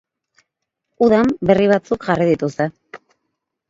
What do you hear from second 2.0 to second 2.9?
jarri dituzte.